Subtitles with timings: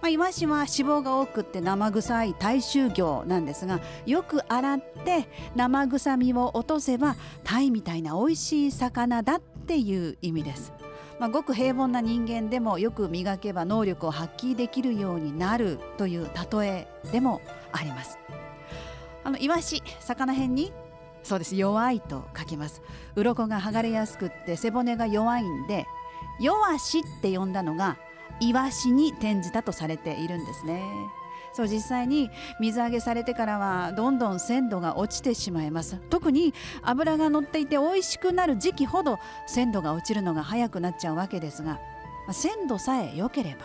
[0.00, 10.72] まあ、イワシは脂肪が多くって生臭い大衆魚なんですがよく洗って生臭みを落とせば鯛みたいな美味しい魚だっていう意味です。
[11.18, 17.40] まあ、ごく平凡な人間でもよく磨けば能力を発揮できるようになるという例えでも
[17.72, 18.18] あります
[19.24, 20.72] あのイワシ魚辺に
[21.24, 22.82] そうです弱いと書きます
[23.16, 25.86] 鱗が剥がれやすくって背骨が弱いんで
[26.40, 27.98] 弱しって呼んだのが
[28.40, 30.82] イワシに転じたとされているんですね。
[31.52, 35.96] そう実際に水揚げされてからはどんどん鮮度が落ちてしまいます。
[36.10, 41.80] 特に脂が乗っていて美味しくなる時期ほど鮮度が落ちるのが早くなっちゃうわけですが
[42.32, 43.64] 鮮度さえ良ければ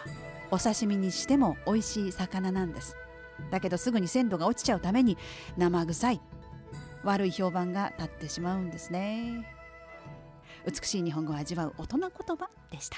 [0.50, 2.96] お刺身にしても美味しい魚なんです。
[3.52, 5.18] だけどすぐに鮮度が落ちちゃうために
[5.58, 6.22] 生臭い
[7.04, 9.46] 悪い評判が立ってしまうんですね。
[10.66, 12.98] 美しい日本語を味わう大人言葉でした。